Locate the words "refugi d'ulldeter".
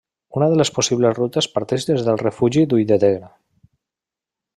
2.23-3.13